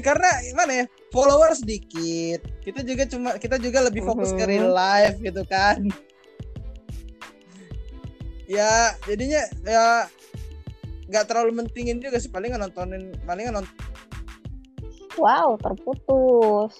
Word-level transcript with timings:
karena 0.00 0.28
gimana 0.48 0.72
ya 0.82 0.84
followers 1.14 1.62
sedikit 1.62 2.44
kita 2.64 2.80
juga 2.84 3.04
cuma 3.08 3.30
kita 3.36 3.56
juga 3.56 3.86
lebih 3.86 4.04
fokus 4.04 4.34
ke 4.34 4.44
real 4.48 4.72
life 4.72 5.16
gitu 5.20 5.44
kan. 5.46 5.84
Ya 8.50 8.98
jadinya 9.06 9.46
ya 9.62 10.10
nggak 11.10 11.26
terlalu 11.26 11.62
mentingin 11.62 11.98
juga 11.98 12.22
sih 12.22 12.30
paling 12.30 12.54
nontonin 12.54 13.10
paling 13.26 13.50
nonton 13.50 13.74
wow 15.18 15.58
terputus 15.58 16.74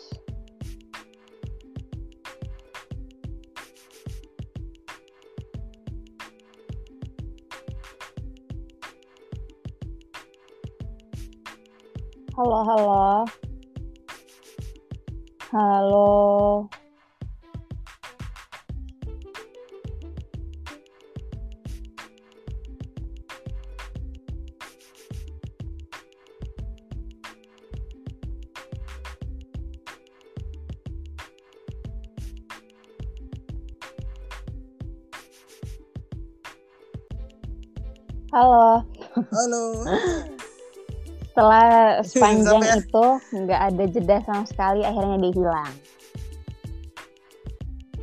Halo, 12.40 12.64
halo. 12.64 13.26
Halo. 15.52 16.70
Halo. 38.32 38.86
halo 39.30 40.36
setelah 41.30 42.02
sepanjang 42.02 42.58
Sampai... 42.58 42.82
itu 42.82 43.06
nggak 43.46 43.60
ada 43.70 43.84
jeda 43.86 44.16
sama 44.26 44.44
sekali 44.50 44.82
akhirnya 44.82 45.16
dia 45.22 45.32
hilang. 45.38 45.72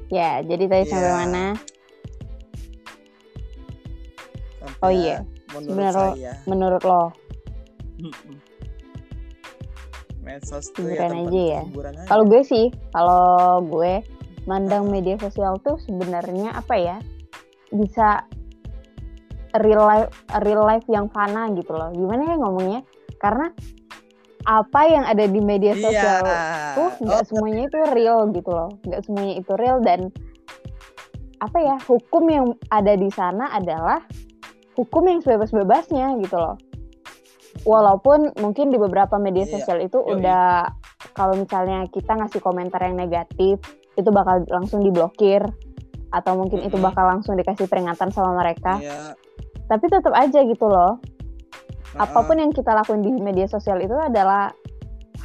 Ya 0.08 0.31
jadi 0.47 0.64
tadi 0.72 0.84
yeah. 0.88 0.92
sampai 0.95 1.11
mana? 1.11 1.45
Sampai 4.64 4.80
oh 4.80 4.92
iya 4.95 5.17
menurut 5.52 5.75
menurut, 5.75 6.14
saya. 6.16 6.34
menurut 6.47 6.81
lo. 6.88 7.03
Medsos 10.23 10.72
tuh 10.72 10.88
ya 10.88 11.08
aja 11.12 11.44
ya. 11.59 11.64
kalau 12.08 12.23
gue 12.28 12.41
sih 12.47 12.72
kalau 12.91 13.59
gue 13.64 14.03
mandang 14.47 14.88
media 14.88 15.19
sosial 15.19 15.59
tuh 15.64 15.75
sebenarnya 15.84 16.56
apa 16.56 16.75
ya 16.80 16.97
bisa 17.72 18.23
real 19.59 19.84
life 19.84 20.12
real 20.44 20.64
life 20.64 20.88
yang 20.88 21.12
fana 21.12 21.52
gitu 21.52 21.75
loh. 21.75 21.91
Gimana 21.91 22.23
ya 22.31 22.36
ngomongnya 22.39 22.81
karena 23.17 23.51
apa 24.47 24.81
yang 24.87 25.03
ada 25.03 25.27
di 25.27 25.43
media 25.43 25.75
iya. 25.75 25.83
sosial 25.83 26.19
yeah. 26.23 26.71
tuh 26.71 26.91
nggak 27.03 27.21
oh. 27.21 27.27
semuanya 27.27 27.61
itu 27.67 27.79
real 27.91 28.19
gitu 28.31 28.51
loh 28.51 28.69
nggak 28.87 29.01
semuanya 29.03 29.33
itu 29.43 29.51
real 29.59 29.77
dan 29.83 30.07
apa 31.38 31.57
ya 31.59 31.75
hukum 31.85 32.23
yang 32.31 32.45
ada 32.71 32.95
di 32.95 33.11
sana 33.11 33.51
adalah 33.51 34.01
hukum 34.79 35.03
yang 35.05 35.19
sebebas-bebasnya 35.19 36.15
gitu 36.23 36.39
loh 36.39 36.55
walaupun 37.67 38.31
mungkin 38.39 38.71
di 38.71 38.79
beberapa 38.79 39.19
media 39.19 39.43
yeah. 39.43 39.53
sosial 39.59 39.83
itu 39.83 39.99
udah 39.99 40.71
kalau 41.11 41.35
misalnya 41.35 41.83
kita 41.91 42.15
ngasih 42.15 42.39
komentar 42.39 42.79
yang 42.88 42.95
negatif 42.95 43.59
itu 43.99 44.09
bakal 44.15 44.47
langsung 44.47 44.79
diblokir 44.79 45.43
atau 46.07 46.39
mungkin 46.39 46.63
mm 46.63 46.71
-hmm. 46.71 46.77
itu 46.77 46.77
bakal 46.79 47.03
langsung 47.03 47.35
dikasih 47.35 47.67
peringatan 47.67 48.15
sama 48.15 48.31
mereka 48.31 48.79
yeah. 48.79 49.11
tapi 49.67 49.91
tetap 49.91 50.15
aja 50.15 50.39
gitu 50.45 50.65
loh 50.71 51.03
apa 51.98 52.20
pun 52.22 52.38
yang 52.38 52.53
kita 52.53 52.70
lakukan 52.78 53.02
di 53.02 53.09
media 53.17 53.50
sosial 53.50 53.81
itu 53.81 53.94
adalah 53.98 54.53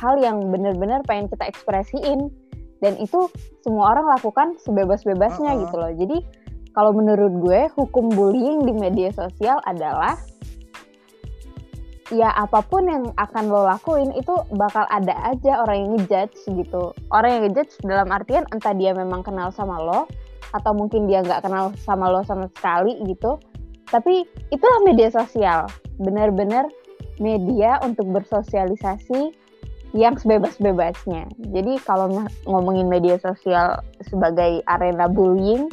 hal 0.00 0.16
yang 0.18 0.40
benar-benar 0.48 1.04
pengen 1.04 1.28
kita 1.28 1.44
ekspresiin. 1.48 2.32
Dan 2.82 2.98
itu 2.98 3.30
semua 3.62 3.94
orang 3.94 4.18
lakukan 4.18 4.58
sebebas-bebasnya 4.66 5.52
uh 5.52 5.54
-uh. 5.54 5.62
gitu 5.62 5.76
loh. 5.78 5.92
Jadi 5.94 6.18
kalau 6.74 6.90
menurut 6.90 7.32
gue 7.38 7.60
hukum 7.78 8.10
bullying 8.10 8.66
di 8.66 8.74
media 8.74 9.14
sosial 9.14 9.62
adalah 9.68 10.18
ya 12.10 12.28
apa 12.34 12.60
pun 12.66 12.90
yang 12.90 13.04
akan 13.16 13.48
lo 13.48 13.64
lakuin 13.64 14.10
itu 14.12 14.34
bakal 14.58 14.84
ada 14.90 15.14
aja 15.30 15.62
orang 15.62 15.76
yang 15.78 15.90
ngejudge 15.94 16.42
gitu. 16.50 16.90
Orang 17.14 17.30
yang 17.38 17.42
ngejudge 17.46 17.78
dalam 17.86 18.08
artian 18.10 18.48
entah 18.50 18.74
dia 18.74 18.96
memang 18.96 19.22
kenal 19.22 19.54
sama 19.54 19.78
lo 19.78 20.10
atau 20.52 20.72
mungkin 20.74 21.06
dia 21.06 21.22
nggak 21.22 21.46
kenal 21.46 21.70
sama 21.86 22.10
lo 22.10 22.20
sama 22.26 22.50
sekali 22.50 22.98
gitu 23.06 23.38
tapi 23.92 24.24
itulah 24.48 24.80
media 24.88 25.12
sosial 25.12 25.68
benar-benar 26.00 26.64
media 27.20 27.76
untuk 27.84 28.08
bersosialisasi 28.08 29.36
yang 29.92 30.16
sebebas-bebasnya. 30.16 31.28
Jadi 31.52 31.76
kalau 31.84 32.08
ngomongin 32.48 32.88
media 32.88 33.20
sosial 33.20 33.76
sebagai 34.08 34.64
arena 34.64 35.04
bullying, 35.04 35.68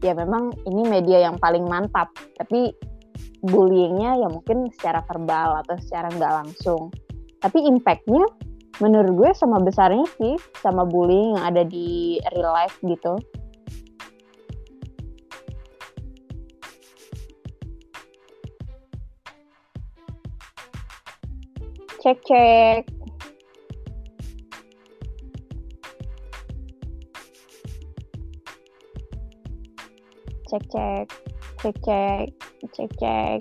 ya 0.00 0.14
memang 0.14 0.54
ini 0.70 0.86
media 0.86 1.26
yang 1.26 1.36
paling 1.42 1.66
mantap. 1.66 2.14
Tapi 2.38 2.70
bullyingnya 3.44 4.22
ya 4.22 4.28
mungkin 4.30 4.70
secara 4.78 5.02
verbal 5.10 5.66
atau 5.66 5.74
secara 5.82 6.06
nggak 6.14 6.34
langsung. 6.46 6.94
Tapi 7.42 7.66
impactnya 7.66 8.24
menurut 8.78 9.12
gue 9.18 9.30
sama 9.34 9.58
besarnya 9.58 10.06
sih 10.18 10.38
sama 10.62 10.86
bullying 10.86 11.34
yang 11.34 11.44
ada 11.44 11.62
di 11.66 12.22
real 12.30 12.54
life 12.54 12.78
gitu. 12.86 13.18
cek-cek 22.04 22.84
cek-cek 30.44 31.06
cek-cek 31.64 32.28
cek-cek 32.76 33.40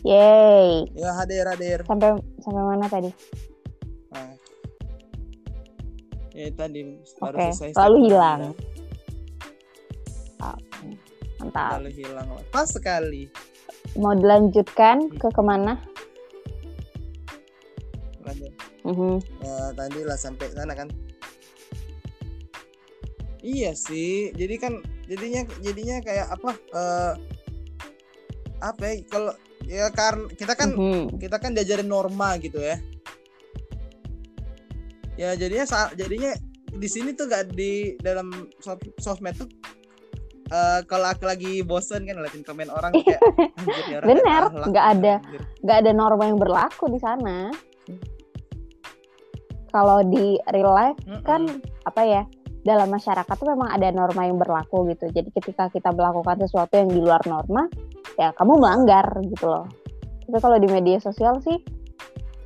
yay 0.00 0.88
Ya 0.96 1.12
hadir 1.12 1.44
hadir. 1.44 1.84
Sampai 1.84 2.16
sampai 2.40 2.62
mana 2.64 2.88
tadi? 2.88 3.12
Nah. 4.16 4.32
Ya 6.32 6.48
tadi 6.56 6.96
baru 7.20 7.36
okay. 7.36 7.52
selesai. 7.52 7.76
Lalu 7.84 7.96
hilang. 8.08 8.56
Oh, 10.40 10.56
mantap. 11.36 11.84
Lalu 11.84 12.00
hilang. 12.00 12.32
Pas 12.48 12.64
sekali. 12.64 13.28
Mau 14.00 14.16
dilanjutkan 14.16 15.04
hmm. 15.04 15.20
ke 15.20 15.28
ke 15.28 15.42
mana? 15.44 15.89
Mm-hmm. 18.90 19.14
ya 19.40 19.56
tadi 19.78 20.00
lah 20.02 20.18
sampai 20.18 20.46
sana 20.50 20.74
kan. 20.74 20.88
Iya 23.40 23.72
sih 23.72 24.34
jadi 24.36 24.54
kan 24.60 24.84
jadinya 25.08 25.48
jadinya 25.64 25.96
kayak 26.04 26.26
apa 26.28 26.50
uh, 26.76 27.12
apa 28.60 28.82
ya 28.84 28.94
kalau 29.08 29.32
ya 29.64 29.86
karena 29.94 30.28
kita 30.36 30.52
kan 30.52 30.70
mm-hmm. 30.76 31.16
kita 31.16 31.36
kan 31.40 31.54
diajarin 31.56 31.88
norma 31.88 32.36
gitu 32.42 32.58
ya. 32.58 32.76
Ya 35.16 35.36
jadinya 35.36 35.64
jadinya 35.94 36.32
di 36.70 36.88
sini 36.88 37.12
tuh 37.12 37.26
gak 37.26 37.52
di 37.52 37.98
dalam 37.98 38.30
sosmed 39.00 39.36
tuh 39.36 39.48
uh, 40.50 40.80
kalau 40.86 41.06
aku 41.08 41.24
lagi 41.26 41.62
bosen 41.64 42.04
kan 42.04 42.18
ngeliatin 42.18 42.44
komen 42.44 42.68
orang 42.70 42.92
kayak 42.94 43.22
bener 44.06 44.42
nggak 44.50 44.86
ada 44.98 45.14
nggak 45.62 45.78
ada 45.86 45.90
norma 45.94 46.24
yang 46.26 46.38
berlaku 46.38 46.90
di 46.90 46.98
sana 47.00 47.50
kalau 49.72 50.02
di 50.04 50.36
real 50.50 50.74
life 50.74 50.98
mm 51.06 51.18
-hmm. 51.18 51.24
kan 51.24 51.42
apa 51.86 52.02
ya 52.04 52.22
dalam 52.60 52.92
masyarakat 52.92 53.34
tuh 53.40 53.48
memang 53.56 53.72
ada 53.72 53.88
norma 53.88 54.28
yang 54.28 54.36
berlaku 54.36 54.84
gitu. 54.92 55.08
Jadi 55.08 55.32
ketika 55.32 55.72
kita 55.72 55.96
melakukan 55.96 56.44
sesuatu 56.44 56.76
yang 56.76 56.92
di 56.92 57.00
luar 57.00 57.24
norma, 57.24 57.66
ya 58.20 58.36
kamu 58.36 58.60
melanggar 58.60 59.06
gitu 59.24 59.48
loh. 59.48 59.66
Tapi 60.28 60.38
kalau 60.38 60.56
di 60.60 60.68
media 60.68 61.00
sosial 61.00 61.40
sih 61.40 61.56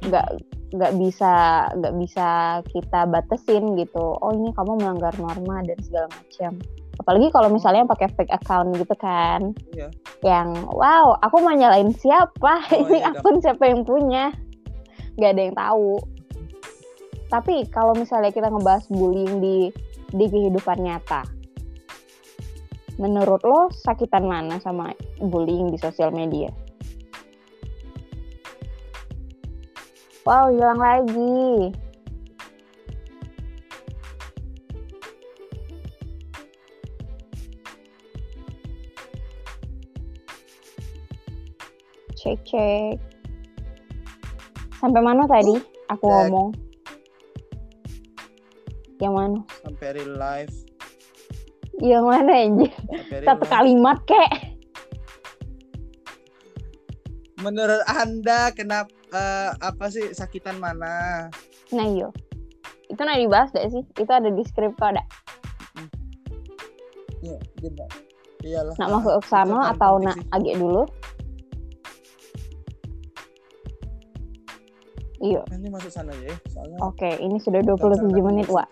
nggak 0.07 0.29
nggak 0.75 0.93
bisa 0.99 1.33
nggak 1.75 1.95
bisa 1.99 2.29
kita 2.71 3.01
batasin 3.11 3.75
gitu. 3.75 4.15
Oh 4.23 4.31
ini 4.31 4.55
kamu 4.55 4.79
melanggar 4.79 5.15
norma 5.19 5.63
dan 5.67 5.79
segala 5.83 6.07
macam. 6.11 6.53
Apalagi 6.95 7.27
kalau 7.35 7.51
misalnya 7.51 7.91
pakai 7.91 8.07
fake 8.15 8.31
account 8.31 8.71
gitu 8.79 8.95
kan, 8.95 9.51
iya. 9.75 9.91
yang 10.23 10.55
wow 10.71 11.19
aku 11.27 11.43
mau 11.43 11.51
nyalain 11.51 11.91
siapa? 11.91 12.63
Oh, 12.71 12.79
ini 12.87 13.03
iya, 13.03 13.11
akun 13.11 13.43
siapa 13.43 13.67
yang 13.67 13.83
punya? 13.83 14.31
Gak 15.19 15.35
ada 15.35 15.43
yang 15.43 15.59
tahu 15.59 16.14
tapi 17.29 17.67
kalau 17.69 17.95
misalnya 17.97 18.33
kita 18.33 18.49
ngebahas 18.51 18.85
bullying 18.91 19.41
di 19.41 19.57
di 20.15 20.27
kehidupan 20.31 20.81
nyata, 20.81 21.23
menurut 22.97 23.43
lo 23.43 23.69
sakitan 23.73 24.25
mana 24.27 24.61
sama 24.61 24.93
bullying 25.21 25.73
di 25.73 25.79
sosial 25.79 26.11
media? 26.15 26.51
Wow, 30.25 30.49
hilang 30.49 30.81
lagi. 30.81 31.77
Cek 42.17 42.41
cek. 42.49 42.97
Sampai 44.81 45.05
mana 45.05 45.29
tadi? 45.29 45.75
aku 45.89 46.05
ngomong 46.09 46.49
yang 49.05 49.15
mana? 49.15 49.39
Sampai 49.61 49.89
real 50.01 50.17
life. 50.17 50.55
Yang 51.83 52.05
mana 52.07 52.33
anjir 52.33 52.73
satu 53.27 53.45
kalimat 53.51 53.99
kek. 54.09 54.31
Menurut 57.45 57.83
anda 57.85 58.49
kenapa 58.57 58.95
uh, 59.13 59.53
apa 59.61 59.93
sih 59.93 60.17
sakitan 60.17 60.57
mana? 60.57 61.29
Nah 61.75 61.87
iyo 61.87 62.09
itu 62.89 63.01
nak 63.01 63.19
dibahas 63.21 63.49
gak 63.53 63.69
sih? 63.75 63.83
Itu 63.99 64.13
ada 64.13 64.31
di 64.31 64.43
skrip 64.47 64.79
ada 64.81 65.03
iya 67.25 67.39
benar 67.59 67.89
iyalah. 68.45 68.75
Nak 68.77 68.89
masuk 68.93 69.13
ke 69.25 69.29
sana 69.33 69.59
atau 69.73 69.97
nak 69.97 70.17
agak 70.31 70.61
dulu 70.61 70.85
Iya. 75.25 75.41
Ini 75.49 75.69
masuk 75.73 75.89
sana 75.89 76.13
ya. 76.21 76.37
Soalnya 76.53 76.77
Oke, 76.85 77.17
ini 77.17 77.41
sudah 77.41 77.65
27 77.65 78.13
menit, 78.21 78.45
Wak. 78.53 78.69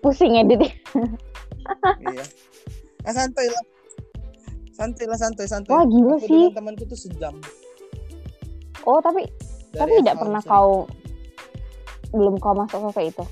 Pusing 0.00 0.40
edit. 0.40 0.64
iya. 2.08 2.24
Ah, 3.04 3.12
santai 3.12 3.52
lah. 3.52 3.64
Santai 4.72 5.04
lah, 5.04 5.18
santai, 5.20 5.44
santai. 5.44 5.70
Wah, 5.76 5.84
gila 5.84 6.16
Aku 6.16 6.24
sih. 6.24 6.48
temanku 6.56 6.88
tuh 6.88 6.96
sejam. 6.96 7.36
Oh, 8.88 8.96
tapi 9.04 9.28
Dari 9.76 9.76
tapi 9.76 9.92
tidak 10.00 10.16
pernah 10.24 10.40
kau 10.40 10.88
belum 12.16 12.40
kau 12.40 12.56
masuk 12.56 12.88
ke 12.96 13.12
itu. 13.12 13.24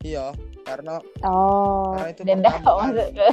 Iya, 0.00 0.32
karena 0.64 1.04
Oh, 1.20 1.92
karena 2.00 2.10
itu 2.16 2.22
dan 2.24 2.40
kau 2.64 2.80
masuk 2.80 3.08
ke 3.12 3.28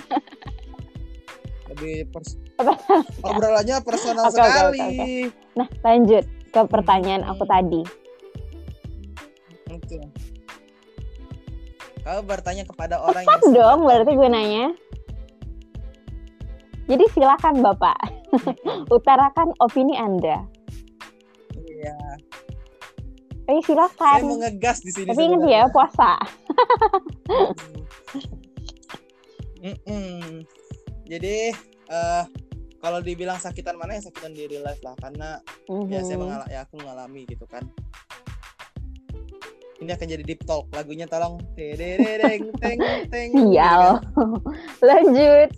lebih 1.67 1.95
pers 2.15 2.39
obrolannya 3.27 3.77
personal 3.83 4.27
okay, 4.27 4.35
sekali. 4.35 4.79
Okay, 4.79 4.95
okay. 4.95 5.23
Nah, 5.59 5.67
lanjut 5.83 6.25
ke 6.57 6.73
pertanyaan 6.73 7.21
aku 7.29 7.45
hmm. 7.45 7.53
tadi. 7.53 7.81
Oke. 9.69 9.99
Kau 12.01 12.23
bertanya 12.25 12.63
kepada 12.65 12.97
orang 13.03 13.21
Tepat 13.21 13.41
yang 13.45 13.53
dong, 13.53 13.79
berarti 13.85 14.11
gue 14.15 14.29
nanya. 14.31 14.65
Jadi 16.87 17.03
silakan 17.11 17.59
Bapak, 17.59 17.99
utarakan 18.95 19.51
opini 19.59 19.99
Anda. 19.99 20.39
Iya. 21.53 21.99
Eh 23.51 23.59
silakan. 23.67 24.23
Saya 24.23 24.23
mau 24.23 24.39
ngegas 24.39 24.77
di 24.87 24.91
sini. 24.95 25.07
Tapi 25.11 25.21
ingat 25.27 25.43
ya 25.45 25.61
puasa. 25.67 26.15
mm 29.67 29.77
-mm. 29.83 30.47
Jadi 31.11 31.51
uh, 31.91 32.23
kalau 32.77 32.99
dibilang 33.01 33.41
sakitan 33.41 33.75
mana 33.77 33.97
ya 33.97 34.05
sakitan 34.05 34.33
di 34.37 34.45
real 34.45 34.65
life 34.65 34.81
lah 34.85 34.93
karena 35.01 35.41
mm-hmm. 35.69 35.93
ya 35.93 36.01
saya 36.05 36.17
mengalami 36.21 36.51
ya 36.53 36.59
aku 36.65 36.75
mengalami 36.77 37.21
gitu 37.25 37.45
kan. 37.49 37.63
Ini 39.77 39.93
akan 39.93 40.07
jadi 40.09 40.23
deep 40.25 40.41
talk 40.49 40.65
lagunya 40.73 41.05
tolong. 41.05 41.37
Teng 41.53 42.49
teng 42.57 42.79
teng. 43.13 43.29
Sial. 43.33 44.01
Lanjut. 44.81 45.49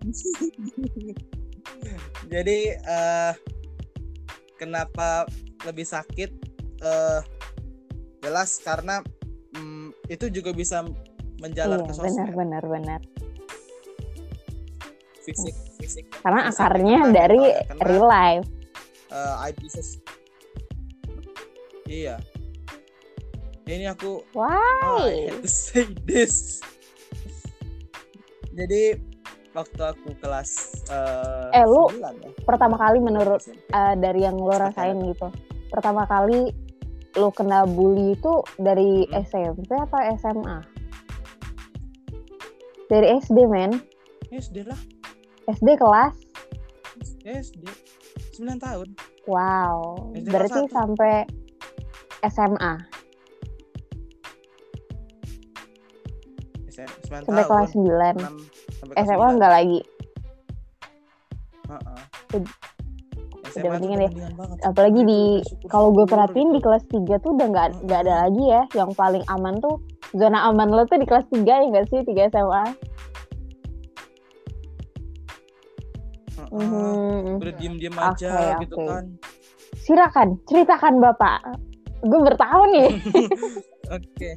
Jadi 2.30 2.72
uh, 2.86 3.34
kenapa 4.56 5.26
lebih 5.66 5.84
sakit? 5.84 6.30
Uh, 6.80 7.20
jelas 8.24 8.56
karena 8.64 9.04
um, 9.56 9.92
itu 10.08 10.32
juga 10.32 10.52
bisa 10.56 10.84
menjalar 11.40 11.80
iya, 11.80 11.88
ke 11.88 11.92
sosmed. 11.92 12.08
benar 12.12 12.30
benar 12.36 12.64
benar 12.68 13.00
fisik 15.22 15.54
fisik. 15.78 16.04
Karena 16.20 16.48
akarnya 16.48 17.12
dari 17.12 17.40
karena, 17.40 17.84
real 17.84 18.06
life. 18.08 18.46
uh, 19.12 19.40
I 19.40 19.50
business 19.56 20.00
iya. 21.90 22.16
Ini 23.70 23.94
aku 23.94 24.26
why? 24.34 24.82
Oh, 24.82 25.06
I 25.06 25.30
have 25.30 25.46
to 25.46 25.50
say 25.50 25.86
this 26.02 26.58
jadi 28.54 28.98
waktu 29.54 29.82
aku 29.82 30.14
kelas 30.22 30.82
uh, 30.90 31.50
eh 31.54 31.66
lu 31.66 31.90
ya? 31.90 32.10
pertama 32.46 32.78
kali 32.78 32.98
menurut 33.02 33.42
uh, 33.74 33.94
dari 33.98 34.26
yang 34.26 34.38
lo 34.38 34.54
rasain 34.54 34.98
gitu. 35.06 35.30
Pertama 35.70 36.06
kali 36.06 36.50
lo 37.18 37.34
kena 37.34 37.66
bully 37.66 38.14
itu 38.14 38.42
dari 38.58 39.06
hmm. 39.06 39.26
SMP 39.26 39.70
atau 39.74 39.98
SMA 40.18 40.58
dari 42.90 43.06
SD 43.22 43.38
men. 43.46 43.78
SD 44.30 44.66
lah 44.66 44.78
SD 45.50 45.68
kelas? 45.82 46.14
SD 47.26 47.64
9 48.38 48.62
tahun. 48.62 48.88
Wow. 49.26 50.14
SD 50.14 50.30
Berarti 50.30 50.62
sampai 50.70 51.26
SMA. 52.30 52.72
SM, 56.70 56.88
sampai 57.10 57.42
tahun, 57.42 57.50
kelas 57.50 57.70
9. 57.74 58.94
6, 58.94 59.04
SMA 59.10 59.26
9. 59.26 59.34
enggak 59.34 59.52
lagi. 59.52 59.80
Uh 61.66 61.74
-uh. 61.74 61.98
Udah 63.50 63.70
mendingan 63.74 64.06
ya. 64.06 64.10
Apalagi 64.62 65.02
di 65.02 65.22
kalau 65.66 65.90
gue 65.90 66.06
perhatiin 66.06 66.54
di 66.54 66.60
kelas 66.62 66.86
3 66.86 67.18
tuh 67.18 67.34
udah 67.34 67.46
nggak 67.50 67.68
nggak 67.90 68.00
ada 68.06 68.14
lagi 68.26 68.44
ya. 68.46 68.62
Yang 68.78 68.90
paling 68.94 69.24
aman 69.26 69.58
tuh 69.58 69.82
zona 70.14 70.46
aman 70.46 70.70
lo 70.70 70.86
tuh 70.86 71.02
di 71.02 71.06
kelas 71.06 71.26
3 71.34 71.42
ya 71.42 71.66
nggak 71.66 71.86
sih 71.90 72.00
3 72.06 72.30
SMA? 72.30 72.64
Mm-hmm. 76.50 77.38
udah 77.40 77.54
diem 77.56 77.74
diem 77.78 77.96
aja 77.96 78.30
okay, 78.30 78.62
gitu 78.66 78.76
kan 78.84 79.04
silakan 79.78 80.28
ceritakan 80.50 80.94
bapak 80.98 81.38
gue 82.02 82.20
bertahun 82.20 82.68
nih 82.74 82.90
oke 83.94 84.02
okay. 84.02 84.34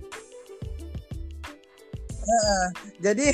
uh, 2.21 2.67
jadi 3.01 3.27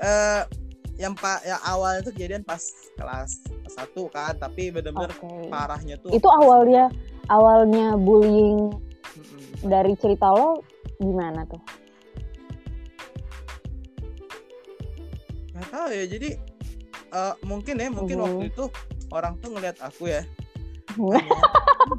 uh, 0.00 0.42
yang 1.02 1.16
pak 1.18 1.42
ya 1.42 1.58
awal 1.66 1.98
itu 1.98 2.14
kejadian 2.14 2.44
pas 2.46 2.62
kelas 2.94 3.42
satu 3.66 4.06
kan 4.12 4.36
tapi 4.36 4.68
benar-benar 4.70 5.10
okay. 5.16 5.48
parahnya 5.48 5.96
tuh 5.98 6.12
itu 6.12 6.28
awalnya 6.28 6.92
awalnya 7.32 7.96
bullying 7.96 8.70
mm-hmm. 8.70 9.68
dari 9.68 9.96
cerita 9.98 10.30
lo 10.30 10.62
gimana 11.00 11.42
tuh 11.48 11.60
nggak 15.52 15.68
tahu 15.68 15.88
ya 15.92 16.04
jadi 16.06 16.28
uh, 17.12 17.34
mungkin 17.44 17.78
ya 17.78 17.88
mungkin 17.92 18.16
uh 18.18 18.24
waktu 18.26 18.44
itu 18.50 18.64
orang 19.12 19.36
tuh 19.38 19.52
ngeliat 19.54 19.78
aku 19.84 20.10
ya. 20.10 20.24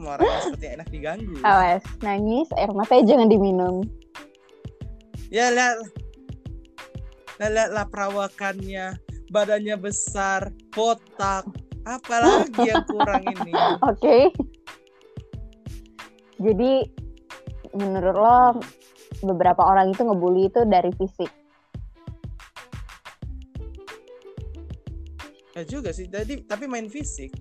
Orang 0.04 0.28
seperti 0.44 0.68
enak 0.74 0.88
diganggu. 0.90 1.40
Awas 1.46 1.86
nangis 2.02 2.50
air 2.58 2.70
mata 2.74 3.00
jangan 3.02 3.30
diminum. 3.30 3.86
Ya 5.34 5.50
lihat. 5.54 5.82
Lihatlah 7.42 7.88
perawakannya. 7.90 8.98
Badannya 9.34 9.76
besar 9.82 10.54
botak. 10.72 11.46
Apalagi 11.84 12.70
yang 12.70 12.86
kurang 12.86 13.26
ini. 13.26 13.52
Oke. 13.90 13.98
Okay. 13.98 14.24
jadi 16.44 16.84
menurut 17.72 18.16
lo 18.20 18.40
beberapa 19.24 19.64
orang 19.64 19.96
itu 19.96 20.04
ngebully 20.04 20.52
itu 20.52 20.62
dari 20.68 20.92
fisik 21.00 21.32
ya 25.54 25.64
juga 25.66 25.90
sih. 25.94 26.10
Jadi 26.10 26.46
tapi 26.46 26.66
main 26.66 26.90
fisik. 26.90 27.34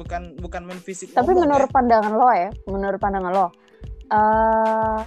Bukan 0.00 0.40
bukan 0.40 0.64
main 0.64 0.80
fisik 0.80 1.12
tapi 1.12 1.36
menurut 1.36 1.68
ya. 1.68 1.74
pandangan 1.76 2.12
lo 2.16 2.32
ya 2.32 2.48
menurut 2.64 2.96
pandangan 2.96 3.32
lo 3.36 3.52
uh, 4.08 5.00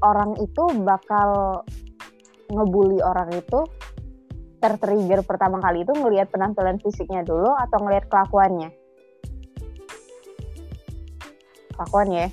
orang 0.00 0.36
itu 0.40 0.64
bakal 0.84 1.62
ngebully 2.50 2.98
orang 3.00 3.30
itu 3.32 3.64
tertrigger 4.60 5.24
pertama 5.24 5.56
kali 5.62 5.88
itu 5.88 5.92
ngelihat 5.96 6.28
penampilan 6.28 6.76
fisiknya 6.84 7.24
dulu 7.24 7.48
atau 7.56 7.80
ngelihat 7.80 8.12
kelakuannya? 8.12 8.68
Kelakuan 11.72 12.08
ya. 12.12 12.28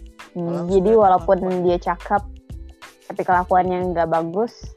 Jadi 0.68 0.92
walaupun 0.92 1.64
dia 1.64 1.80
cakep 1.80 2.20
tapi 3.08 3.22
kelakuannya 3.24 3.96
nggak 3.96 4.12
bagus 4.12 4.76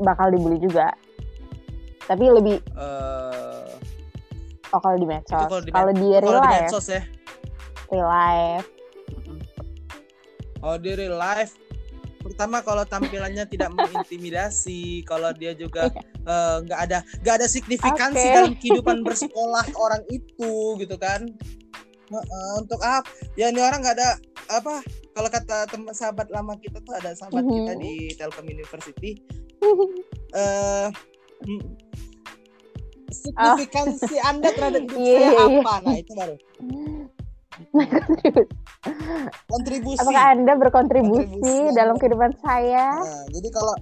bakal 0.00 0.32
dibully 0.32 0.58
juga 0.60 0.92
tapi 2.08 2.26
lebih 2.26 2.58
uh, 2.74 3.70
oh 4.74 4.80
kalau 4.82 4.96
di 4.98 5.06
medsos 5.06 5.46
kalau 5.70 5.92
di, 5.94 6.06
real 6.18 6.40
life 6.42 6.66
medsos 6.66 6.86
ya 6.90 7.02
real 7.90 8.08
life 8.08 8.66
oh 10.64 10.76
di 10.78 10.90
real 10.94 11.16
life 11.18 11.54
pertama 12.20 12.60
kalau 12.60 12.84
tampilannya 12.84 13.48
tidak 13.48 13.72
mengintimidasi 13.76 15.02
kalau 15.08 15.32
dia 15.32 15.56
juga 15.56 15.88
iya. 15.88 16.02
eh, 16.04 16.56
nggak 16.68 16.80
uh, 16.80 16.84
ada 16.84 16.98
nggak 17.24 17.34
ada 17.40 17.46
signifikansi 17.48 18.26
okay. 18.28 18.36
dalam 18.36 18.54
kehidupan 18.60 19.00
bersekolah 19.06 19.64
orang 19.80 20.02
itu 20.12 20.76
gitu 20.76 20.96
kan 21.00 21.24
uh, 22.12 22.54
untuk 22.60 22.80
apa 22.84 23.08
ya 23.40 23.48
ini 23.48 23.60
orang 23.64 23.80
nggak 23.80 23.96
ada 23.96 24.20
apa 24.50 24.84
kalau 25.16 25.28
kata 25.30 25.66
teman 25.70 25.94
sahabat 25.94 26.28
lama 26.28 26.54
kita 26.60 26.82
tuh 26.84 26.94
ada 26.94 27.14
sahabat 27.16 27.42
mm 27.42 27.48
-hmm. 27.48 27.56
kita 27.56 27.72
di 27.80 27.94
Telkom 28.18 28.46
University 28.46 29.16
uh, 29.62 30.86
signifikansi 33.10 34.16
oh. 34.16 34.28
anda 34.30 34.48
terhadap 34.54 34.82
hidup 34.86 34.98
yeah, 35.02 35.30
saya 35.30 35.34
yeah, 35.34 35.60
apa? 35.60 35.74
Nah 35.84 35.96
itu 35.98 36.12
baru. 36.14 36.36
Kontribusi. 39.52 40.00
Apakah 40.00 40.24
anda 40.32 40.52
berkontribusi 40.56 41.28
kontribusi. 41.28 41.76
dalam 41.76 41.94
kehidupan 42.00 42.32
saya? 42.40 42.88
Nah, 42.96 43.24
jadi 43.28 43.48
kalau 43.52 43.74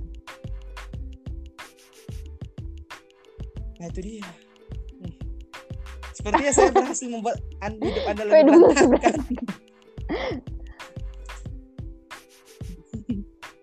nah 3.78 3.86
itu 3.86 4.00
dia. 4.02 4.26
Hmm. 4.26 5.14
sepertinya 6.10 6.50
saya 6.50 6.74
berhasil 6.74 7.06
membuat 7.06 7.38
anda, 7.62 7.86
hidup 7.86 8.04
anda 8.10 8.22
lebih 8.26 8.42
berantakan 8.50 9.22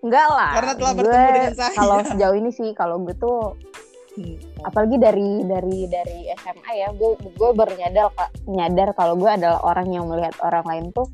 Enggak 0.05 0.27
lah. 0.29 0.51
Karena 0.61 0.73
telah 0.77 0.93
gue, 0.93 0.99
bertemu 1.01 1.29
dengan 1.33 1.55
saya. 1.57 1.73
Kalau 1.73 1.97
sejauh 2.05 2.35
ini 2.37 2.51
sih, 2.53 2.69
kalau 2.77 3.01
gue 3.01 3.15
tuh 3.17 3.57
hmm. 4.21 4.61
apalagi 4.61 5.01
dari 5.01 5.29
dari 5.49 5.77
dari 5.89 6.19
SMA 6.37 6.71
ya, 6.77 6.93
gue 6.93 7.17
gue 7.17 7.49
baru 7.57 7.73
nyadar 7.73 8.13
nyadar 8.45 8.89
kalau 8.93 9.17
gue 9.17 9.31
adalah 9.33 9.65
orang 9.65 9.89
yang 9.89 10.05
melihat 10.05 10.37
orang 10.45 10.65
lain 10.69 10.85
tuh 10.93 11.09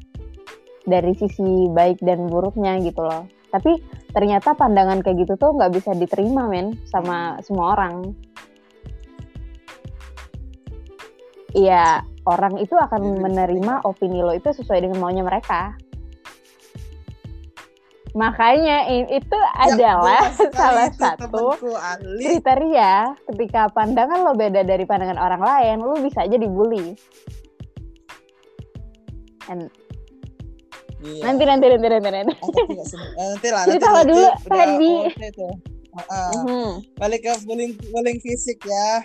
dari 0.83 1.15
sisi 1.15 1.71
baik 1.71 2.03
dan 2.03 2.27
buruknya 2.27 2.75
gitu 2.83 3.00
loh. 3.00 3.31
Tapi 3.51 3.79
ternyata 4.12 4.60
pandangan 4.60 5.00
kayak 5.00 5.24
gitu 5.24 5.39
tuh 5.39 5.55
nggak 5.55 5.71
bisa 5.71 5.95
diterima 5.95 6.51
men 6.51 6.75
sama 6.83 7.39
semua 7.48 7.79
orang. 7.79 8.12
Iya, 11.51 12.00
orang 12.27 12.63
itu 12.63 12.79
akan 12.79 13.03
iya, 13.03 13.19
menerima 13.27 13.74
opini 13.83 14.24
lo 14.24 14.31
itu 14.31 14.55
sesuai 14.55 14.88
dengan 14.88 15.03
maunya 15.03 15.24
mereka. 15.24 15.75
Makanya 18.11 18.91
itu 19.07 19.39
ya, 19.39 19.71
adalah 19.71 20.23
salah 20.51 20.91
itu, 20.91 20.99
satu 20.99 21.55
kriteria 22.19 23.15
ketika 23.31 23.71
pandangan 23.71 24.27
lo 24.27 24.35
beda 24.35 24.67
dari 24.67 24.83
pandangan 24.83 25.15
orang 25.15 25.39
lain, 25.39 25.75
lo 25.79 25.95
bisa 25.95 26.27
aja 26.27 26.35
dibully. 26.35 26.91
And 29.47 29.71
iya. 30.99 31.23
nanti 31.23 31.43
nanti 31.47 31.65
nanti 31.71 31.87
nanti 31.87 32.09
nanti. 32.11 32.35
Nanti 33.15 33.47
lah. 33.47 33.63
Cerita 33.63 33.87
lah 33.95 34.03
dulu 34.03 34.27
tadi. 34.43 34.93
Uh, 35.91 36.01
uh. 36.07 36.31
Mm-hmm. 36.35 36.67
Balik 36.99 37.19
ke 37.23 37.33
bullying 37.47 37.73
bullying 37.95 38.19
fisik 38.19 38.59
ya. 38.63 39.03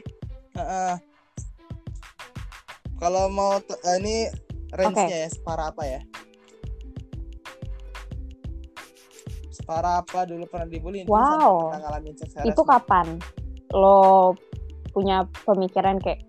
Uh, 0.55 0.61
uh. 0.63 0.93
Kalau 2.99 3.31
mau 3.31 3.63
uh, 3.63 3.97
ini 4.03 4.31
range-nya 4.75 5.07
okay. 5.07 5.23
ya 5.27 5.29
separah 5.31 5.71
apa 5.71 5.83
ya? 5.87 6.01
Para 9.67 9.99
apa 9.99 10.23
dulu 10.31 10.47
pernah 10.47 10.71
dibully? 10.71 11.03
Wow. 11.11 11.75
Pernah 11.75 11.83
ngalamin 11.91 12.15
Itu 12.47 12.63
kapan? 12.63 13.19
Lo 13.75 14.31
punya 14.95 15.27
pemikiran 15.43 15.99
kayak 15.99 16.23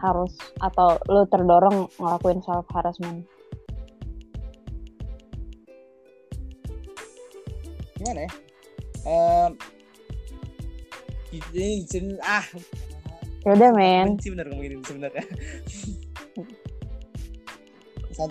harus 0.00 0.32
atau 0.64 0.96
lo 1.12 1.28
terdorong 1.28 1.84
ngelakuin 2.00 2.40
self 2.40 2.64
harassment? 2.72 3.28
Gimana 8.00 8.24
ya? 8.24 8.30
Um, 9.04 9.50
ini 11.36 11.84
ah. 12.24 12.46
Ya 13.44 13.52
udah 13.52 13.70
men. 13.76 14.16
sih 14.16 14.32
bener 14.32 14.48
ngomong 14.48 14.64
ini 14.64 14.76
sebenarnya. 14.80 15.24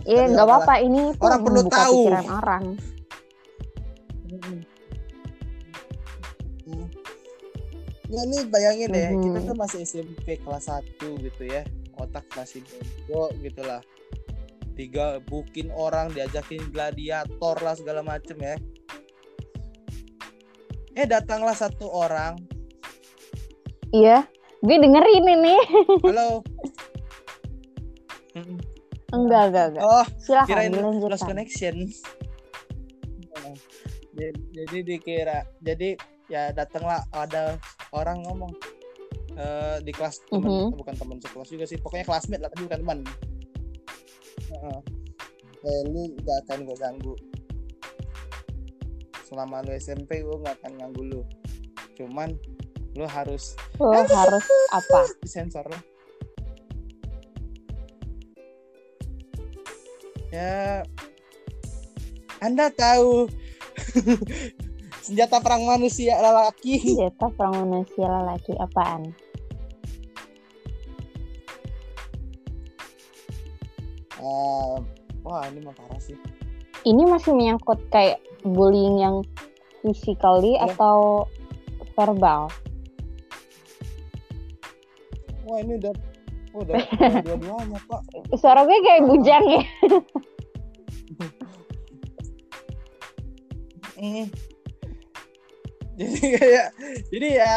Iya 0.03 0.23
nggak 0.33 0.45
apa-apa. 0.49 0.73
ini 0.83 1.13
orang 1.21 1.41
perlu 1.45 1.61
tahu. 1.69 1.95
pikiran 2.09 2.25
orang 2.27 2.63
Nah, 8.07 8.23
ini 8.23 8.47
bayangin 8.47 8.87
deh, 8.95 9.11
mm-hmm. 9.11 9.23
kita 9.23 9.39
tuh 9.51 9.57
masih 9.59 9.79
SMP 9.83 10.39
kelas 10.39 10.71
1 10.71 11.27
gitu 11.27 11.43
ya. 11.43 11.67
Otak 11.99 12.23
masih 12.39 12.63
bego 12.63 13.27
gitu 13.43 13.61
lah. 13.67 13.83
Tiga 14.79 15.19
bukin 15.27 15.73
orang 15.75 16.13
diajakin 16.15 16.71
gladiator 16.71 17.59
lah 17.59 17.75
segala 17.75 18.05
macem 18.05 18.37
ya. 18.39 18.55
Eh 20.95 21.03
datanglah 21.03 21.57
satu 21.57 21.91
orang. 21.91 22.39
Iya, 23.91 24.23
gue 24.63 24.77
dengerin 24.79 25.25
ini. 25.27 25.55
Halo. 26.07 26.45
enggak, 29.17 29.43
enggak, 29.51 29.65
enggak. 29.73 29.83
Oh, 29.83 30.05
silakan 30.21 30.47
kirain 30.47 30.71
lost 30.79 31.25
connection. 31.27 31.75
Jadi 34.57 34.81
dikira, 34.81 35.45
jadi 35.61 35.93
ya 36.25 36.49
datanglah 36.49 37.05
ada 37.13 37.61
orang 37.95 38.23
ngomong 38.25 38.51
uh, 39.37 39.77
di 39.83 39.91
kelas 39.93 40.23
teman 40.27 40.47
mm 40.47 40.51
-hmm. 40.51 40.77
bukan 40.79 40.95
teman 40.97 41.17
sekelas 41.21 41.49
juga 41.51 41.65
sih 41.69 41.77
pokoknya 41.79 42.05
classmate 42.07 42.41
lah 42.43 42.49
tapi 42.51 42.67
bukan 42.67 42.79
teman. 42.83 42.99
Uh, 44.47 44.79
eh, 45.67 45.81
lu 45.91 46.15
gak 46.23 46.37
akan 46.47 46.57
gue 46.67 46.77
ganggu. 46.79 47.13
Selama 49.27 49.59
lu 49.63 49.71
SMP 49.75 50.23
gue 50.23 50.37
gak 50.43 50.55
akan 50.63 50.71
ganggu 50.79 51.01
lu. 51.03 51.21
Cuman 51.99 52.35
lu 52.97 53.05
harus 53.05 53.53
lu 53.77 53.93
harus 53.93 54.45
apa? 54.73 55.05
sensor 55.21 55.69
lo 55.69 55.77
ya 60.33 60.81
anda 62.41 62.73
tahu 62.73 63.29
senjata 65.07 65.39
perang 65.39 65.63
manusia 65.63 66.19
lelaki. 66.19 66.83
Senjata 66.83 67.31
perang 67.31 67.63
manusia 67.63 68.05
lelaki 68.11 68.51
apaan? 68.59 69.15
Uh, 74.19 74.83
wah 75.23 75.47
ini 75.47 75.63
mah 75.63 75.71
parah 75.71 76.01
sih. 76.03 76.19
Ini 76.83 77.07
masih 77.07 77.31
menyangkut 77.31 77.79
kayak 77.87 78.19
bullying 78.43 78.99
yang 78.99 79.23
physically 79.79 80.59
ya. 80.59 80.67
atau 80.67 81.23
verbal? 81.95 82.51
Wah 85.47 85.63
ini 85.63 85.79
udah 85.79 85.93
oh, 86.51 86.67
udah 86.67 86.75
dua-duanya 87.23 87.79
pak. 87.87 88.01
Suara 88.35 88.67
gue 88.67 88.75
kayak 88.83 89.07
bujang 89.07 89.45
ya. 89.47 89.63
Mm 93.97 94.56
jadi 95.99 96.27
kayak 96.37 96.67
jadi 97.09 97.27
ya 97.41 97.53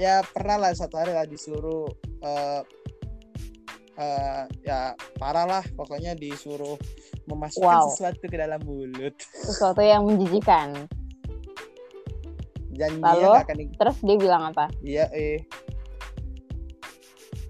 ya 0.00 0.14
pernah 0.24 0.56
lah 0.56 0.72
satu 0.72 0.96
hari 0.96 1.12
lah 1.12 1.28
disuruh 1.28 1.84
uh, 2.24 2.60
uh, 4.00 4.42
ya 4.64 4.96
parah 5.20 5.44
lah 5.44 5.64
pokoknya 5.76 6.16
disuruh 6.16 6.80
memasukkan 7.28 7.84
wow. 7.84 7.88
sesuatu 7.92 8.24
ke 8.26 8.34
dalam 8.34 8.58
mulut. 8.66 9.14
Sesuatu 9.46 9.78
yang 9.78 10.02
menjijikan. 10.08 10.74
Janjinya 12.72 13.14
Lalu, 13.14 13.30
akan 13.46 13.56
di... 13.60 13.64
terus 13.76 13.96
dia 14.00 14.16
bilang 14.16 14.42
apa? 14.50 14.66
Iya 14.80 15.06
eh. 15.12 15.44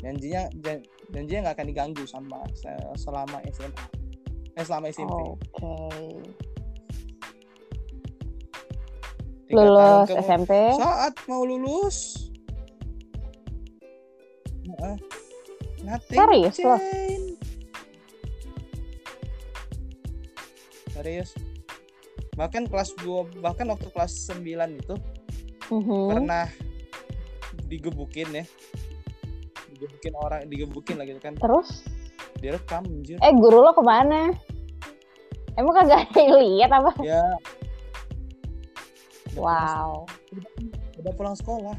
Janjinya 0.02 0.50
jan, 0.60 0.82
janjinya 1.14 1.40
nggak 1.48 1.56
akan 1.56 1.66
diganggu 1.70 2.04
sama 2.10 2.42
selama 2.98 3.38
SMA 3.54 3.84
eh 4.52 4.64
selama 4.68 4.92
SMP 4.92 5.08
oke. 5.08 5.40
okay 5.56 6.51
lulus 9.52 10.08
SMP 10.08 10.52
saat 10.80 11.14
mau 11.28 11.44
lulus. 11.44 12.28
Uh, 14.80 14.96
serius 16.08 16.56
loh. 16.64 16.80
serius. 21.02 21.30
Bahkan 22.38 22.70
kelas 22.70 22.94
2 23.02 23.42
bahkan 23.44 23.68
waktu 23.68 23.90
kelas 23.90 24.32
9 24.32 24.46
itu 24.78 24.94
uh-huh. 25.68 26.16
pernah 26.16 26.46
digebukin 27.66 28.28
ya. 28.32 28.44
Digebukin 29.74 30.12
orang 30.16 30.40
digebukin 30.48 30.96
lagi 30.96 31.12
kan. 31.20 31.34
Terus? 31.36 31.84
Direkam 32.38 32.86
anjir. 32.86 33.18
Eh 33.20 33.34
guru 33.34 33.60
lo 33.66 33.74
ke 33.74 33.82
mana? 33.84 34.30
Emang 35.58 35.74
kagak 35.76 36.08
lihat 36.40 36.70
apa? 36.72 36.92
Ya 37.04 37.20
wow 39.36 40.04
udah 41.00 41.12
pulang 41.16 41.36
sekolah 41.36 41.76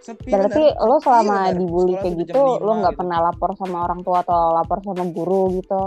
Sepi 0.00 0.32
berarti 0.32 0.64
bener. 0.64 0.88
lo 0.88 0.96
selama 1.04 1.36
iya, 1.52 1.56
dibully 1.60 1.94
kayak 2.00 2.14
gitu 2.24 2.40
lo 2.40 2.72
nggak 2.80 2.94
gitu. 2.96 3.00
pernah 3.04 3.18
lapor 3.20 3.50
sama 3.60 3.78
orang 3.84 4.00
tua 4.00 4.18
atau 4.24 4.40
lapor 4.56 4.78
sama 4.80 5.04
guru 5.12 5.42
gitu 5.60 5.82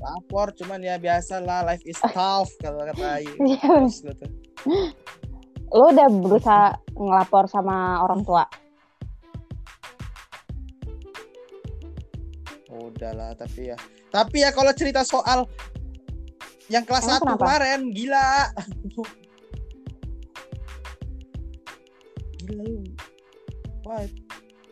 lapor 0.00 0.48
cuman 0.56 0.80
ya 0.80 0.96
biasa 0.96 1.44
lah 1.44 1.60
life 1.68 1.84
is 1.84 2.00
tough 2.16 2.48
kalau 2.58 2.88
kata 2.88 3.20
Ayu 3.20 3.32
iya. 3.52 3.84
gitu. 3.84 4.26
lo 5.70 5.84
udah 5.92 6.08
berusaha 6.08 6.72
ngelapor 6.96 7.44
sama 7.46 8.00
orang 8.02 8.24
tua 8.24 8.44
udahlah 13.00 13.32
tapi 13.32 13.72
ya. 13.72 13.76
Tapi 14.12 14.36
ya 14.44 14.52
kalau 14.52 14.72
cerita 14.76 15.00
soal 15.00 15.48
yang 16.68 16.84
kelas 16.84 17.08
satu 17.08 17.32
kemarin 17.40 17.88
gila. 17.88 18.52
Gila 22.44 22.60
lu. 22.60 22.84
Wah 23.88 24.04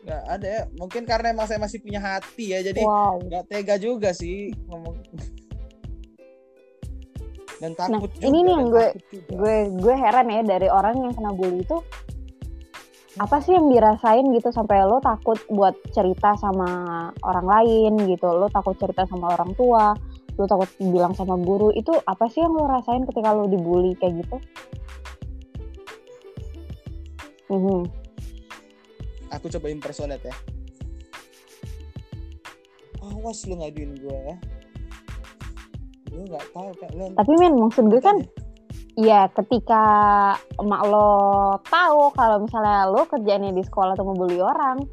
nggak 0.05 0.23
ada 0.29 0.47
ya. 0.47 0.61
Mungkin 0.77 1.03
karena 1.09 1.33
emang 1.33 1.49
saya 1.49 1.59
masih 1.59 1.81
punya 1.81 1.99
hati 1.99 2.53
ya 2.53 2.61
jadi 2.61 2.85
wow. 2.85 3.17
nggak 3.19 3.43
tega 3.49 3.75
juga 3.81 4.13
sih 4.13 4.53
ngomong. 4.69 5.01
Dan 7.59 7.75
Nah, 7.75 7.91
takut 7.91 8.07
juga 8.15 8.23
ini 8.23 8.39
nih 8.47 8.53
yang 8.55 8.67
gue 8.71 8.87
juga. 9.11 9.35
gue 9.35 9.55
gue 9.83 9.95
heran 9.99 10.27
ya 10.31 10.41
dari 10.47 10.67
orang 10.71 10.95
yang 10.95 11.11
kena 11.11 11.31
bully 11.35 11.59
itu 11.59 11.77
apa 13.17 13.41
sih 13.41 13.57
yang 13.57 13.73
dirasain 13.73 14.21
gitu 14.29 14.53
sampai 14.53 14.85
lo 14.85 15.01
takut 15.01 15.41
buat 15.49 15.73
cerita 15.89 16.37
sama 16.37 17.09
orang 17.25 17.47
lain 17.49 17.91
gitu? 18.05 18.29
Lo 18.29 18.45
takut 18.53 18.77
cerita 18.77 19.09
sama 19.09 19.33
orang 19.33 19.57
tua? 19.57 19.97
Lo 20.37 20.45
takut 20.45 20.69
bilang 20.77 21.17
sama 21.17 21.33
guru? 21.41 21.73
Itu 21.73 21.97
apa 22.05 22.29
sih 22.29 22.45
yang 22.45 22.53
lo 22.53 22.69
rasain 22.69 23.09
ketika 23.09 23.33
lo 23.33 23.49
dibully 23.49 23.97
kayak 23.97 24.21
gitu? 24.21 24.37
Mhm. 27.49 27.89
aku 29.29 29.45
coba 29.49 29.69
impersonate 29.69 30.25
ya. 30.25 30.35
Awas 33.01 33.45
lu 33.45 33.57
ngaduin 33.57 33.93
gue 33.97 34.17
ya. 34.25 34.37
Gue 36.09 36.23
nggak 36.29 36.45
tahu 36.53 36.69
kayak 36.77 36.93
lu 36.97 37.05
tapi 37.13 37.31
men 37.37 37.53
maksud 37.57 37.89
gue 37.89 38.01
kan 38.01 38.17
Iya, 38.99 39.31
ketika 39.31 39.83
emak 40.59 40.81
lo 40.91 41.55
tahu 41.71 42.11
kalau 42.19 42.43
misalnya 42.43 42.83
lo 42.91 43.07
kerjanya 43.07 43.55
di 43.55 43.63
sekolah 43.63 43.95
tuh 43.95 44.03
ngebully 44.03 44.43
orang, 44.43 44.83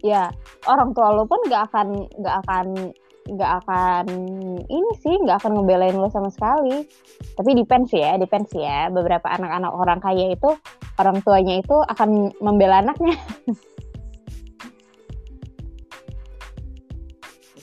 ya 0.00 0.32
orang 0.64 0.96
tua 0.96 1.12
lo 1.12 1.28
pun 1.28 1.36
nggak 1.44 1.68
akan 1.68 2.08
nggak 2.16 2.36
akan 2.48 2.66
nggak 3.22 3.52
akan 3.62 4.06
ini 4.66 4.90
sih 5.04 5.14
nggak 5.20 5.44
akan 5.44 5.52
ngebelain 5.60 6.00
lo 6.00 6.08
sama 6.08 6.32
sekali. 6.32 6.88
Tapi 7.36 7.50
depends 7.52 7.92
ya, 7.92 8.16
depends 8.16 8.48
ya. 8.56 8.88
Beberapa 8.88 9.28
anak-anak 9.28 9.72
orang 9.76 10.00
kaya 10.00 10.32
itu 10.32 10.56
orang 10.96 11.20
tuanya 11.20 11.60
itu 11.60 11.76
akan 11.92 12.32
membela 12.40 12.80
anaknya. 12.80 13.20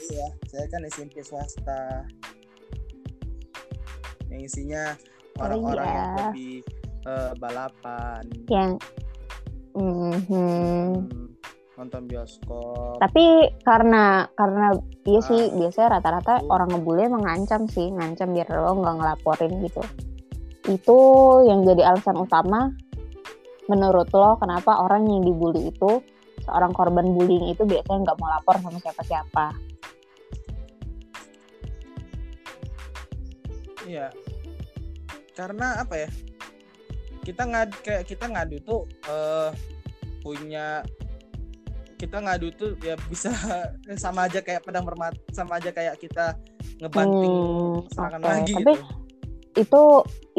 iya 0.10 0.28
saya 0.46 0.66
kan 0.70 0.86
SMP 0.86 1.26
swasta 1.26 2.06
yang 4.30 4.46
isinya 4.46 4.94
orang-orang 5.40 5.88
yang 5.88 5.96
iya. 5.96 6.08
hobi 6.16 6.52
eh, 7.08 7.32
balapan 7.40 8.24
Yang, 8.52 8.72
mhm. 9.74 10.14
hmm, 10.28 10.90
nonton 11.80 12.04
bioskop 12.12 13.00
Tapi 13.00 13.26
karena 13.64 14.28
karena 14.36 14.76
iya 15.08 15.22
sih 15.24 15.42
Ah. 15.48 15.56
biasanya 15.56 15.90
rata-rata 16.00 16.34
Betul. 16.44 16.52
orang 16.52 16.70
ngebully 16.76 17.02
emang 17.08 17.24
ngancam 17.24 17.62
sih, 17.72 17.88
ngancam 17.90 18.36
biar 18.36 18.48
lo 18.52 18.76
nggak 18.76 18.96
ngelaporin 19.00 19.52
gitu. 19.64 19.82
Itu 20.68 20.98
yang 21.48 21.64
jadi 21.64 21.88
alasan 21.88 22.20
utama 22.20 22.70
menurut 23.72 24.12
lo 24.12 24.36
kenapa 24.38 24.84
orang 24.84 25.08
yang 25.08 25.24
dibully 25.24 25.72
itu 25.72 26.04
seorang 26.44 26.74
korban 26.74 27.14
bullying 27.14 27.54
itu 27.54 27.64
biasanya 27.64 28.12
nggak 28.12 28.18
mau 28.20 28.28
lapor 28.28 28.56
sama 28.60 28.78
siapa-siapa. 28.82 29.46
Iya. 33.90 34.14
Karena 35.40 35.80
apa 35.80 35.96
ya? 35.96 36.10
Kita 37.24 37.48
ngad 37.48 37.70
kayak 37.80 38.04
kita 38.04 38.28
ngadu 38.28 38.60
tuh 38.60 38.84
eh 39.08 39.50
punya 40.20 40.84
kita 41.96 42.20
ngadu 42.20 42.52
tuh 42.56 42.76
ya 42.80 43.00
bisa 43.08 43.32
sama 44.04 44.28
aja 44.28 44.44
kayak 44.44 44.68
pedang 44.68 44.84
bermata 44.84 45.16
sama 45.32 45.60
aja 45.60 45.72
kayak 45.72 45.96
kita 46.00 46.36
ngebanting 46.80 47.32
Hmm, 47.32 47.88
serangan 47.92 48.20
oke. 48.20 48.28
lagi 48.28 48.54
Tapi 48.56 48.74
gitu. 48.76 48.84
itu 49.60 49.84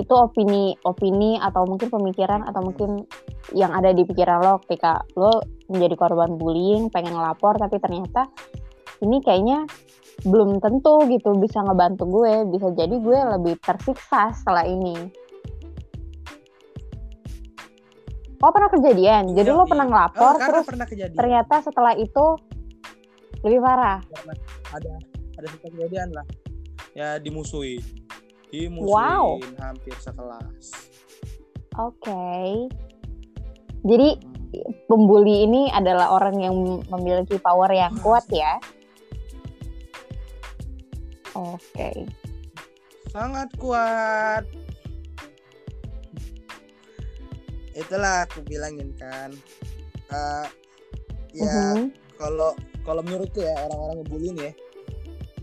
itu 0.01 0.15
opini 0.17 0.63
opini 0.89 1.37
atau 1.37 1.69
mungkin 1.69 1.93
pemikiran 1.93 2.49
atau 2.49 2.65
mungkin 2.65 3.05
yang 3.53 3.73
ada 3.77 3.93
di 3.93 4.05
pikiran 4.09 4.41
lo 4.41 4.57
ketika 4.65 5.05
lo 5.21 5.45
menjadi 5.69 5.95
korban 6.01 6.41
bullying 6.41 6.89
pengen 6.89 7.13
ngelapor 7.13 7.61
tapi 7.61 7.77
ternyata 7.77 8.29
ini 9.05 9.21
kayaknya 9.21 9.69
belum 10.21 10.59
tentu 10.59 11.01
gitu 11.09 11.33
bisa 11.37 11.61
ngebantu 11.61 12.05
gue 12.07 12.33
bisa 12.51 12.69
jadi 12.73 12.93
gue 12.93 13.19
lebih 13.39 13.55
tersiksa 13.59 14.35
setelah 14.35 14.65
ini 14.65 14.97
oh 18.41 18.51
pernah 18.51 18.71
kejadian 18.71 19.33
jadi 19.33 19.49
Iya, 19.49 19.57
lo 19.57 19.65
iya. 19.65 19.71
pernah 19.71 19.87
Oh, 19.87 19.91
ngelapor 19.91 20.33
karena 20.35 20.49
terus 20.49 20.67
pernah 20.67 20.87
kejadian. 20.87 21.17
ternyata 21.17 21.55
setelah 21.61 21.93
itu 21.95 22.27
lebih 23.41 23.61
parah 23.61 23.99
ada 24.71 24.93
ada 25.37 25.49
kejadian 25.65 26.13
lah. 26.13 26.27
Ya 26.93 27.17
dimusuhin. 27.17 27.81
Dimusuhin 28.51 28.85
Wow. 28.85 29.41
hampir 29.59 29.95
sekelas. 29.97 30.91
oke 31.73 32.69
jadi 33.81 34.09
Hmm. 34.51 34.75
pembuli 34.85 35.47
ini 35.47 35.71
adalah 35.71 36.11
orang 36.11 36.37
yang 36.37 36.55
memiliki 36.91 37.39
power 37.39 37.71
yang 37.71 37.95
kuat 38.03 38.27
ya. 38.29 38.59
Oke. 41.35 41.91
sangat 43.11 43.51
kuat 43.59 44.47
itulah 47.75 48.23
aku 48.23 48.39
bilangin 48.47 48.91
kan 48.95 49.31
Eh, 50.11 50.47
ya 51.39 51.79
Mhm. 51.79 51.95
kalau 52.19 52.51
kalau 52.83 52.99
menurutku 53.07 53.47
ya 53.47 53.55
orang-orang 53.63 54.03
ngebully 54.03 54.29
nih 54.35 54.43
ya 54.43 54.53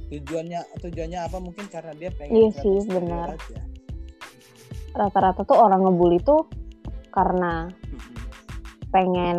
tujuannya 0.07 0.59
tujuannya 0.83 1.19
apa 1.23 1.37
mungkin 1.39 1.65
karena 1.71 1.95
dia 1.95 2.11
pengen 2.11 2.35
Iya 2.35 2.49
sih, 2.59 2.77
benar. 2.87 3.39
Rata-rata 4.91 5.47
tuh 5.47 5.55
orang 5.55 5.87
ngebully 5.87 6.19
tuh 6.19 6.47
karena 7.15 7.71
pengen 8.91 9.37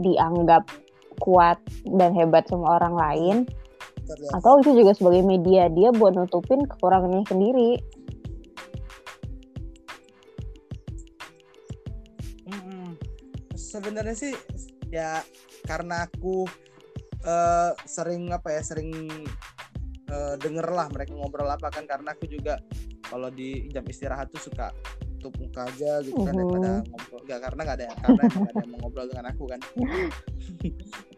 dianggap 0.00 0.64
kuat 1.20 1.60
dan 1.84 2.16
hebat 2.16 2.48
sama 2.48 2.76
orang 2.76 2.94
lain 2.96 3.36
Terlihat. 4.06 4.32
atau 4.38 4.62
itu 4.62 4.70
juga 4.72 4.92
sebagai 4.94 5.22
media 5.22 5.66
dia 5.68 5.90
buat 5.90 6.14
nutupin 6.14 6.62
kekurangannya 6.64 7.26
sendiri. 7.26 7.82
Mm-mm. 12.46 12.94
sebenarnya 13.58 14.14
sih 14.14 14.32
ya 14.88 15.18
karena 15.66 16.06
aku 16.06 16.46
eh, 17.26 17.72
sering 17.84 18.30
apa 18.30 18.54
ya 18.54 18.62
sering 18.62 18.90
eh, 20.06 20.34
denger 20.38 20.66
lah 20.70 20.86
mereka 20.94 21.10
ngobrol 21.12 21.50
apa 21.50 21.66
kan 21.74 21.82
karena 21.84 22.14
aku 22.14 22.30
juga 22.30 22.62
kalau 23.06 23.30
di 23.30 23.66
jam 23.70 23.82
istirahat 23.86 24.30
tuh 24.30 24.38
suka 24.42 24.70
tutup 25.18 25.34
muka 25.42 25.66
aja 25.66 25.98
gitu 26.06 26.22
kan 26.22 26.34
Mhm. 26.34 26.38
daripada 26.38 26.70
ngobrol 26.86 27.20
Gak, 27.26 27.40
karena 27.42 27.60
nggak 27.66 27.76
ada 27.82 27.86
karena 27.98 28.22
nggak 28.22 28.52
ada 28.54 28.60
yang 28.62 28.70
mau 28.70 28.78
ngobrol 28.86 29.06
dengan 29.10 29.26
aku 29.26 29.44
kan 29.50 29.60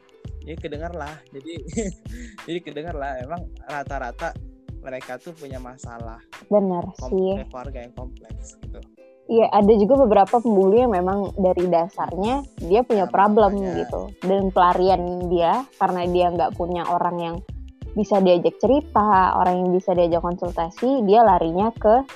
jadi 0.49 0.57
kedengar 0.57 0.93
lah 0.97 1.13
jadi 1.29 1.55
jadi 2.49 2.59
kedengar 2.65 2.97
lah 2.97 3.21
emang 3.21 3.45
rata-rata 3.61 4.33
mereka 4.81 5.21
tuh 5.21 5.37
punya 5.37 5.61
masalah 5.61 6.17
Bener 6.49 6.89
kom- 6.97 7.13
sih. 7.13 7.37
kayak 7.37 7.53
keluarga 7.53 7.79
yang 7.85 7.95
kompleks 7.95 8.57
gitu 8.59 8.81
Iya, 9.29 9.45
ada 9.53 9.69
juga 9.77 10.01
beberapa 10.01 10.41
pembuli 10.41 10.81
yang 10.81 10.97
memang 10.97 11.37
dari 11.37 11.69
dasarnya 11.69 12.49
dia 12.65 12.81
punya 12.81 13.05
Ya, 13.05 13.13
problem 13.13 13.61
makanya. 13.61 13.77
gitu. 13.85 14.01
Dan 14.25 14.49
pelarian 14.49 15.03
dia 15.29 15.69
karena 15.77 16.09
dia 16.09 16.33
nggak 16.33 16.57
punya 16.57 16.89
orang 16.89 17.17
yang 17.21 17.37
bisa 17.93 18.25
diajak 18.25 18.57
cerita, 18.57 19.37
orang 19.37 19.61
yang 19.61 19.71
bisa 19.77 19.93
diajak 19.93 20.25
konsultasi, 20.25 21.05
dia 21.05 21.21
larinya 21.21 21.69
ke 21.77 22.09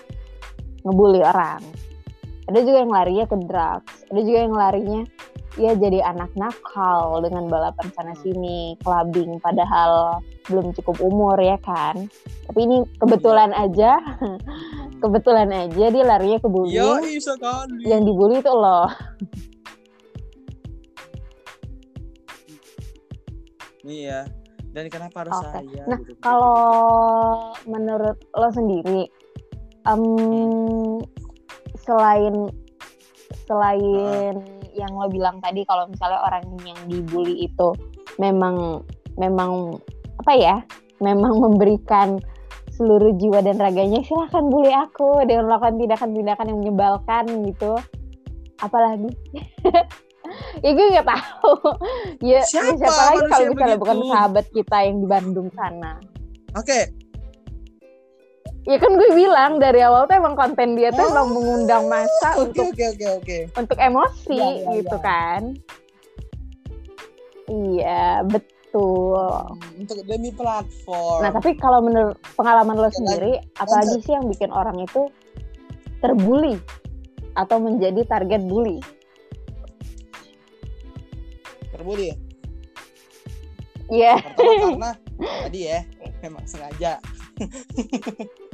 ngebully 0.82 1.20
orang. 1.20 1.60
Ada 2.48 2.64
juga 2.64 2.78
yang 2.80 2.92
larinya 2.96 3.24
ke 3.28 3.36
drugs, 3.44 3.94
ada 4.08 4.20
juga 4.24 4.38
yang 4.40 4.56
larinya 4.56 5.02
ya 5.60 5.76
jadi 5.76 6.00
anak 6.04 6.32
nakal 6.32 7.20
dengan 7.20 7.48
balapan 7.48 7.88
sana 7.92 8.14
sini, 8.20 8.76
clubbing 8.80 9.36
padahal 9.40 10.22
belum 10.48 10.72
cukup 10.80 10.96
umur 11.04 11.36
ya 11.38 11.60
kan. 11.60 12.08
Tapi 12.48 12.60
ini 12.64 12.76
kebetulan 12.96 13.52
aja, 13.52 14.00
kebetulan 15.02 15.50
aja 15.52 15.84
dia 15.92 16.04
larinya 16.04 16.38
ke 16.40 16.48
bullying 16.48 17.04
bisa 17.04 17.36
kali. 17.36 17.84
yang 17.84 18.02
dibully 18.04 18.40
itu 18.40 18.52
lo. 18.52 18.88
Iya. 23.82 24.30
Dan 24.72 24.88
kenapa 24.88 25.26
harus 25.26 25.36
Oke. 25.36 25.52
saya? 25.52 25.82
Nah, 25.84 25.98
gitu? 26.00 26.16
Kalau 26.24 26.56
menurut 27.68 28.16
lo 28.32 28.48
sendiri, 28.48 29.04
em, 29.84 30.02
selain 31.84 32.48
selain 33.44 34.61
yang 34.74 34.92
lo 34.96 35.08
bilang 35.08 35.38
tadi, 35.40 35.64
kalau 35.64 35.88
misalnya 35.88 36.20
orang 36.24 36.44
yang 36.64 36.78
dibully 36.88 37.46
itu 37.46 37.72
memang 38.16 38.82
memang 39.16 39.76
apa 40.24 40.32
ya, 40.36 40.56
memang 41.02 41.38
memberikan 41.38 42.20
seluruh 42.72 43.12
jiwa 43.20 43.44
dan 43.44 43.60
raganya 43.60 44.00
silahkan 44.00 44.48
bully 44.48 44.72
aku 44.72 45.20
dengan 45.28 45.44
melakukan 45.52 45.76
tindakan-tindakan 45.76 46.46
yang 46.48 46.58
menyebalkan 46.64 47.24
gitu 47.44 47.76
apalagi 48.64 49.12
ya 50.64 50.70
gue 50.72 50.86
nggak 50.96 51.04
tahu 51.04 51.52
ya 52.24 52.40
ya 52.40 52.42
Siapa 52.48 52.72
siapa 52.80 53.02
lagi 53.12 53.26
kalau 53.28 53.46
misalnya 53.52 53.76
bukan 53.76 53.96
begitu? 54.00 54.12
sahabat 54.14 54.46
kita 54.56 54.76
yang 54.88 54.96
di 55.04 55.06
Bandung 55.10 55.48
sana 55.52 55.92
Oke. 56.52 56.92
Ya 58.62 58.78
kan 58.78 58.94
gue 58.94 59.10
bilang 59.10 59.58
dari 59.58 59.82
awal 59.82 60.06
tuh 60.06 60.22
emang 60.22 60.38
konten 60.38 60.78
dia 60.78 60.94
tuh 60.94 61.02
oh, 61.02 61.10
emang 61.10 61.28
mengundang 61.34 61.90
masa 61.90 62.38
okay, 62.38 62.42
untuk 62.46 62.66
okay, 62.70 62.86
okay, 62.94 63.10
okay. 63.18 63.40
untuk 63.58 63.74
emosi 63.74 64.38
ya, 64.38 64.50
ya, 64.54 64.70
gitu 64.78 64.96
ya. 64.96 65.02
kan. 65.02 65.42
Iya, 67.50 68.06
betul. 68.22 69.34
Untuk 69.82 69.98
demi 70.06 70.30
platform. 70.30 71.20
Nah, 71.26 71.30
tapi 71.34 71.58
kalau 71.58 71.82
menurut 71.82 72.14
pengalaman 72.38 72.78
lo 72.78 72.86
sendiri, 72.94 73.42
apa 73.58 73.82
aja 73.82 73.98
sih 73.98 74.14
yang 74.14 74.30
bikin 74.30 74.54
orang 74.54 74.78
itu 74.78 75.10
terbully 75.98 76.54
atau 77.34 77.58
menjadi 77.58 78.06
target 78.06 78.46
bully? 78.46 78.78
Terbully. 81.74 82.14
Iya. 83.90 84.22
Yeah. 84.22 84.70
karena 84.70 84.90
tadi 85.50 85.60
ya 85.66 85.80
memang 86.22 86.46
sengaja. 86.46 87.02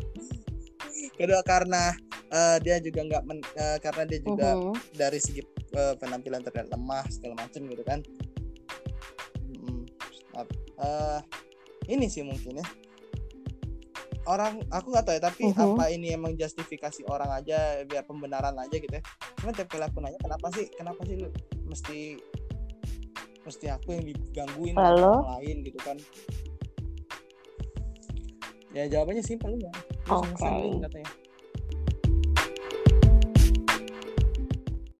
Kedua 1.15 1.41
karena 1.47 1.95
uh, 2.33 2.57
dia 2.63 2.83
juga 2.83 3.01
nggak 3.07 3.23
uh, 3.29 3.79
karena 3.83 4.03
dia 4.07 4.21
juga 4.23 4.49
uh 4.55 4.73
-huh. 4.73 4.77
dari 4.97 5.19
segi 5.23 5.43
uh, 5.75 5.95
penampilan 5.99 6.43
terlihat 6.43 6.69
lemah 6.73 7.05
segala 7.11 7.35
macam 7.39 7.61
gitu 7.67 7.85
kan. 7.87 8.01
Uh, 10.79 11.19
ini 11.91 12.07
sih 12.07 12.23
mungkin 12.23 12.63
ya 12.63 12.67
orang 14.29 14.61
aku 14.69 14.93
nggak 14.93 15.05
tahu 15.09 15.15
ya 15.17 15.23
tapi 15.25 15.43
uh 15.49 15.53
-huh. 15.57 15.75
apa 15.75 15.85
ini 15.89 16.13
emang 16.13 16.37
justifikasi 16.37 17.03
orang 17.09 17.33
aja 17.33 17.83
biar 17.89 18.05
pembenaran 18.05 18.55
aja 18.61 18.77
gitu 18.77 18.93
ya 18.93 19.03
cuma 19.41 19.51
tiap 19.57 19.73
kali 19.73 19.89
aku 19.89 19.99
nanya 20.05 20.21
kenapa 20.21 20.47
sih 20.53 20.69
kenapa 20.77 21.01
sih 21.09 21.17
lu 21.17 21.29
mesti 21.65 22.21
mesti 23.49 23.67
aku 23.73 23.97
yang 23.97 24.05
digangguin 24.05 24.77
Halo? 24.77 25.25
orang 25.25 25.41
lain 25.41 25.57
gitu 25.65 25.81
kan 25.81 25.97
ya 28.79 28.85
jawabannya 28.87 29.25
simpel 29.27 29.59
ya 29.59 29.73
oke 30.07 30.31
okay. 30.38 30.79
katanya 30.87 31.11